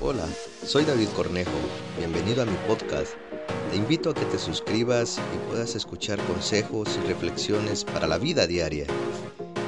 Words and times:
Hola, 0.00 0.28
soy 0.64 0.84
David 0.84 1.08
Cornejo. 1.08 1.50
Bienvenido 1.98 2.42
a 2.42 2.46
mi 2.46 2.56
podcast. 2.68 3.14
Te 3.72 3.76
invito 3.76 4.10
a 4.10 4.14
que 4.14 4.24
te 4.26 4.38
suscribas 4.38 5.18
y 5.34 5.48
puedas 5.48 5.74
escuchar 5.74 6.20
consejos 6.20 6.96
y 7.02 7.08
reflexiones 7.08 7.84
para 7.84 8.06
la 8.06 8.16
vida 8.16 8.46
diaria 8.46 8.86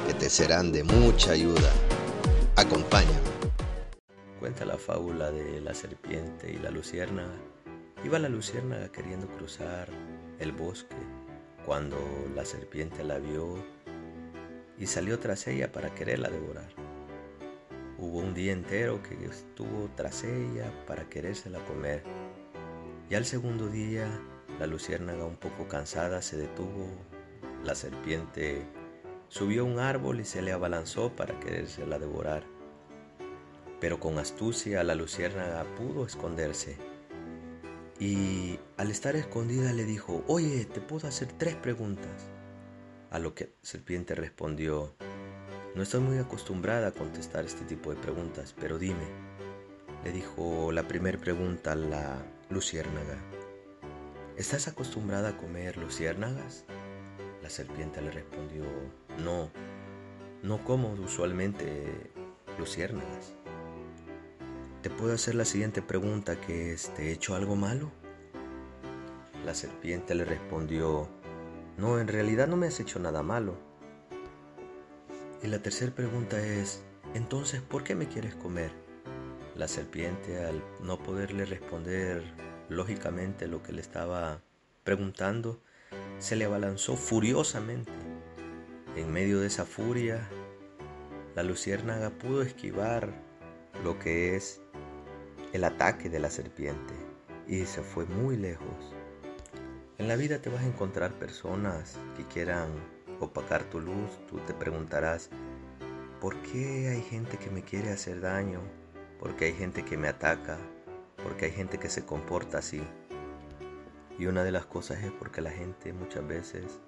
que 0.06 0.14
te 0.14 0.30
serán 0.30 0.70
de 0.70 0.84
mucha 0.84 1.32
ayuda. 1.32 1.72
Acompáñame. 2.54 3.18
Cuenta 4.38 4.64
la 4.64 4.78
fábula 4.78 5.32
de 5.32 5.60
la 5.62 5.74
serpiente 5.74 6.52
y 6.52 6.58
la 6.58 6.70
luciérnaga. 6.70 7.34
Iba 8.04 8.20
la 8.20 8.28
luciérnaga 8.28 8.92
queriendo 8.92 9.26
cruzar 9.26 9.88
el 10.38 10.52
bosque 10.52 10.96
cuando 11.66 11.98
la 12.36 12.44
serpiente 12.44 13.02
la 13.02 13.18
vio 13.18 13.56
y 14.78 14.86
salió 14.86 15.18
tras 15.18 15.48
ella 15.48 15.72
para 15.72 15.92
quererla 15.92 16.30
devorar. 16.30 16.89
Hubo 18.00 18.20
un 18.20 18.32
día 18.32 18.52
entero 18.52 19.02
que 19.02 19.26
estuvo 19.26 19.90
tras 19.94 20.24
ella 20.24 20.72
para 20.86 21.10
querérsela 21.10 21.62
comer. 21.66 22.02
Y 23.10 23.14
al 23.14 23.26
segundo 23.26 23.68
día, 23.68 24.08
la 24.58 24.66
luciérnaga 24.66 25.26
un 25.26 25.36
poco 25.36 25.68
cansada 25.68 26.22
se 26.22 26.38
detuvo. 26.38 26.88
La 27.62 27.74
serpiente 27.74 28.66
subió 29.28 29.62
a 29.62 29.66
un 29.66 29.78
árbol 29.78 30.20
y 30.20 30.24
se 30.24 30.40
le 30.40 30.52
abalanzó 30.52 31.14
para 31.14 31.38
querérsela 31.40 31.98
devorar. 31.98 32.42
Pero 33.80 34.00
con 34.00 34.18
astucia 34.18 34.82
la 34.82 34.94
luciérnaga 34.94 35.64
pudo 35.76 36.06
esconderse. 36.06 36.78
Y 37.98 38.58
al 38.78 38.90
estar 38.90 39.14
escondida 39.14 39.74
le 39.74 39.84
dijo, 39.84 40.24
oye, 40.26 40.64
te 40.64 40.80
puedo 40.80 41.06
hacer 41.06 41.28
tres 41.36 41.54
preguntas. 41.54 42.30
A 43.10 43.18
lo 43.18 43.34
que 43.34 43.44
la 43.44 43.50
serpiente 43.60 44.14
respondió, 44.14 44.94
no 45.74 45.82
estoy 45.82 46.00
muy 46.00 46.18
acostumbrada 46.18 46.88
a 46.88 46.92
contestar 46.92 47.44
este 47.44 47.64
tipo 47.64 47.90
de 47.90 47.96
preguntas, 47.96 48.54
pero 48.58 48.78
dime, 48.78 49.06
le 50.04 50.10
dijo 50.10 50.72
la 50.72 50.88
primera 50.88 51.18
pregunta 51.18 51.72
a 51.72 51.76
la 51.76 52.16
luciérnaga. 52.48 53.16
¿Estás 54.36 54.66
acostumbrada 54.66 55.30
a 55.30 55.36
comer 55.36 55.76
luciérnagas? 55.76 56.64
La 57.42 57.50
serpiente 57.50 58.02
le 58.02 58.10
respondió, 58.10 58.64
no, 59.22 59.50
no 60.42 60.64
como 60.64 60.92
usualmente 60.94 62.10
luciérnagas. 62.58 63.34
¿Te 64.82 64.90
puedo 64.90 65.14
hacer 65.14 65.36
la 65.36 65.44
siguiente 65.44 65.82
pregunta 65.82 66.40
que 66.40 66.72
es, 66.72 66.92
¿te 66.94 67.08
he 67.08 67.12
hecho 67.12 67.36
algo 67.36 67.54
malo? 67.54 67.92
La 69.46 69.54
serpiente 69.54 70.16
le 70.16 70.24
respondió, 70.24 71.08
no, 71.78 72.00
en 72.00 72.08
realidad 72.08 72.48
no 72.48 72.56
me 72.56 72.66
has 72.66 72.80
hecho 72.80 72.98
nada 72.98 73.22
malo 73.22 73.69
y 75.42 75.46
la 75.46 75.60
tercera 75.60 75.94
pregunta 75.94 76.38
es, 76.38 76.82
entonces, 77.14 77.62
¿por 77.62 77.82
qué 77.82 77.94
me 77.94 78.08
quieres 78.08 78.34
comer? 78.34 78.70
La 79.56 79.68
serpiente, 79.68 80.44
al 80.44 80.62
no 80.82 81.02
poderle 81.02 81.44
responder 81.44 82.22
lógicamente 82.68 83.48
lo 83.48 83.62
que 83.62 83.72
le 83.72 83.80
estaba 83.80 84.42
preguntando, 84.84 85.60
se 86.18 86.36
le 86.36 86.44
abalanzó 86.44 86.96
furiosamente. 86.96 87.92
En 88.96 89.12
medio 89.12 89.40
de 89.40 89.46
esa 89.46 89.64
furia, 89.64 90.28
la 91.34 91.42
luciérnaga 91.42 92.10
pudo 92.10 92.42
esquivar 92.42 93.12
lo 93.82 93.98
que 93.98 94.36
es 94.36 94.60
el 95.52 95.64
ataque 95.64 96.10
de 96.10 96.20
la 96.20 96.30
serpiente 96.30 96.94
y 97.48 97.64
se 97.64 97.82
fue 97.82 98.04
muy 98.04 98.36
lejos. 98.36 98.94
En 99.98 100.08
la 100.08 100.16
vida 100.16 100.40
te 100.40 100.50
vas 100.50 100.62
a 100.62 100.66
encontrar 100.66 101.12
personas 101.18 101.98
que 102.16 102.24
quieran 102.24 102.70
opacar 103.20 103.64
tu 103.64 103.80
luz, 103.80 104.18
tú 104.28 104.38
te 104.38 104.54
preguntarás, 104.54 105.30
¿por 106.20 106.36
qué 106.42 106.88
hay 106.88 107.02
gente 107.02 107.36
que 107.36 107.50
me 107.50 107.62
quiere 107.62 107.90
hacer 107.90 108.20
daño? 108.20 108.60
¿Por 109.18 109.36
qué 109.36 109.46
hay 109.46 109.52
gente 109.52 109.84
que 109.84 109.96
me 109.96 110.08
ataca? 110.08 110.58
¿Por 111.22 111.36
qué 111.36 111.46
hay 111.46 111.52
gente 111.52 111.78
que 111.78 111.90
se 111.90 112.04
comporta 112.04 112.58
así? 112.58 112.82
Y 114.18 114.26
una 114.26 114.42
de 114.42 114.52
las 114.52 114.66
cosas 114.66 115.02
es 115.02 115.12
porque 115.12 115.40
la 115.40 115.50
gente 115.50 115.92
muchas 115.92 116.26
veces, 116.26 116.80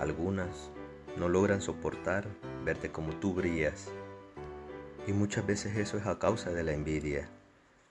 algunas, 0.00 0.70
no 1.16 1.28
logran 1.28 1.60
soportar 1.60 2.26
verte 2.64 2.90
como 2.90 3.14
tú 3.16 3.34
brillas. 3.34 3.88
Y 5.06 5.12
muchas 5.12 5.46
veces 5.46 5.76
eso 5.76 5.98
es 5.98 6.06
a 6.06 6.18
causa 6.18 6.50
de 6.50 6.64
la 6.64 6.72
envidia. 6.72 7.28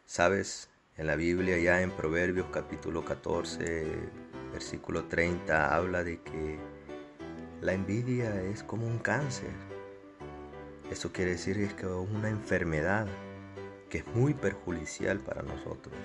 Sabes, 0.06 0.70
en 0.98 1.08
la 1.08 1.16
Biblia 1.16 1.58
ya 1.58 1.82
en 1.82 1.92
Proverbios 1.92 2.48
capítulo 2.52 3.04
14, 3.04 3.86
versículo 4.54 5.06
30, 5.06 5.76
habla 5.76 6.04
de 6.04 6.22
que 6.22 6.60
la 7.62 7.74
envidia 7.74 8.42
es 8.42 8.64
como 8.64 8.86
un 8.86 9.00
cáncer. 9.00 9.52
Eso 10.92 11.12
quiere 11.12 11.32
decir 11.32 11.56
que 11.76 11.86
es 11.86 11.92
una 11.92 12.30
enfermedad 12.30 13.08
que 13.90 14.00
es 14.00 14.08
muy 14.08 14.34
perjudicial 14.34 15.20
para 15.20 15.42
nosotros. 15.42 15.96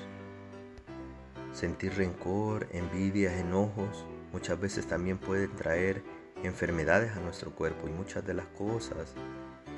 Sentir 1.52 1.94
rencor, 1.94 2.68
envidias, 2.72 3.34
enojos, 3.34 4.06
muchas 4.32 4.58
veces 4.60 4.86
también 4.86 5.18
pueden 5.18 5.54
traer 5.56 6.02
enfermedades 6.42 7.12
a 7.16 7.20
nuestro 7.20 7.54
cuerpo 7.54 7.88
y 7.88 7.92
muchas 7.92 8.24
de 8.26 8.34
las 8.34 8.46
cosas 8.48 9.14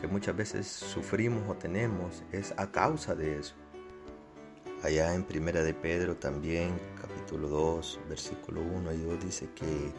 que 0.01 0.07
muchas 0.07 0.37
veces 0.37 0.67
sufrimos 0.67 1.49
o 1.49 1.55
tenemos 1.55 2.23
es 2.33 2.53
a 2.57 2.71
causa 2.71 3.15
de 3.15 3.39
eso. 3.39 3.55
Allá 4.83 5.15
en 5.15 5.23
Primera 5.23 5.63
de 5.63 5.75
Pedro 5.75 6.17
también, 6.17 6.73
capítulo 7.01 7.49
2, 7.49 8.01
versículo 8.09 8.61
1 8.63 8.93
y 8.93 8.99
2 8.99 9.25
dice 9.25 9.49
que 9.55 9.93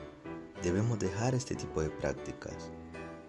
Debemos 0.63 0.97
dejar 0.97 1.35
este 1.35 1.55
tipo 1.55 1.81
de 1.81 1.89
prácticas. 1.89 2.71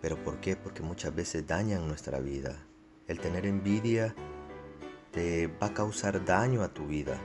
¿Pero 0.00 0.16
por 0.22 0.38
qué? 0.38 0.54
Porque 0.54 0.82
muchas 0.82 1.12
veces 1.12 1.44
dañan 1.44 1.88
nuestra 1.88 2.20
vida. 2.20 2.64
El 3.08 3.18
tener 3.18 3.44
envidia 3.44 4.14
te 5.10 5.48
va 5.48 5.66
a 5.66 5.74
causar 5.74 6.24
daño 6.24 6.62
a 6.62 6.72
tu 6.72 6.86
vida. 6.86 7.20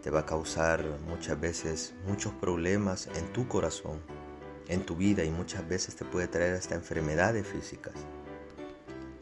Te 0.00 0.10
va 0.10 0.20
a 0.20 0.26
causar 0.26 0.84
muchas 1.08 1.40
veces 1.40 1.92
muchos 2.06 2.32
problemas 2.34 3.08
en 3.16 3.32
tu 3.32 3.48
corazón, 3.48 4.00
en 4.68 4.86
tu 4.86 4.94
vida 4.94 5.24
y 5.24 5.30
muchas 5.30 5.68
veces 5.68 5.96
te 5.96 6.04
puede 6.04 6.28
traer 6.28 6.54
hasta 6.54 6.76
enfermedades 6.76 7.44
físicas. 7.44 7.94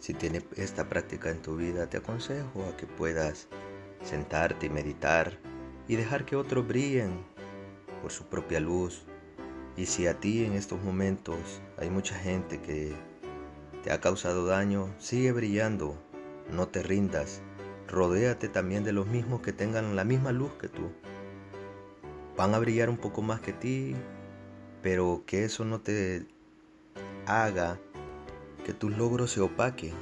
Si 0.01 0.13
tienes 0.13 0.45
esta 0.55 0.87
práctica 0.87 1.31
en 1.31 1.41
tu 1.41 1.57
vida, 1.57 1.89
te 1.89 1.97
aconsejo 1.97 2.67
a 2.67 2.77
que 2.77 2.87
puedas 2.87 3.49
sentarte 4.03 4.67
y 4.67 4.71
meditar 4.71 5.39
y 5.89 5.97
dejar 5.97 6.27
que 6.27 6.37
otros 6.37 6.69
brillen 6.69 7.25
por 8.03 8.13
su 8.13 8.25
propia 8.27 8.61
luz, 8.61 9.07
y 9.77 9.87
si 9.87 10.07
a 10.07 10.19
ti 10.21 10.45
en 10.45 10.55
estos 10.55 10.83
momentos 10.83 11.39
hay 11.79 11.91
mucha 11.91 12.15
gente 12.15 12.61
que 12.61 12.95
te 13.83 13.93
ha 13.93 14.01
causado 14.01 14.47
daño, 14.47 14.93
sigue 14.99 15.33
brillando, 15.33 15.97
no 16.51 16.69
te 16.69 16.83
rindas, 16.83 17.43
rodéate 17.89 18.49
también 18.49 18.85
de 18.85 18.93
los 18.93 19.07
mismos 19.07 19.41
que 19.41 19.53
tengan 19.53 19.97
la 19.97 20.05
misma 20.05 20.33
luz 20.33 20.53
que 20.61 20.69
tú. 20.69 20.91
Van 22.37 22.55
a 22.55 22.59
brillar 22.59 22.91
un 22.91 22.97
poco 22.97 23.23
más 23.23 23.41
que 23.41 23.53
ti, 23.53 23.95
pero 24.83 25.23
que 25.27 25.45
eso 25.45 25.65
no 25.65 25.81
te 25.81 26.27
haga 27.27 27.79
que 28.65 28.73
tus 28.73 28.97
logros 28.97 29.33
se 29.33 29.41
opaquen. 29.41 29.95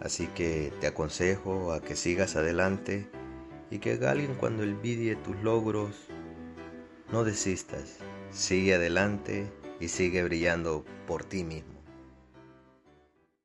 Así 0.00 0.26
que 0.28 0.72
te 0.80 0.86
aconsejo 0.86 1.72
a 1.72 1.80
que 1.80 1.96
sigas 1.96 2.36
adelante 2.36 3.08
y 3.70 3.78
que 3.78 3.94
alguien 4.06 4.34
cuando 4.34 4.62
envidie 4.62 5.16
tus 5.16 5.36
logros, 5.42 5.96
no 7.10 7.24
desistas. 7.24 7.98
Sigue 8.36 8.74
adelante 8.74 9.50
y 9.80 9.88
sigue 9.88 10.22
brillando 10.22 10.84
por 11.06 11.24
ti 11.24 11.42
mismo. 11.42 11.75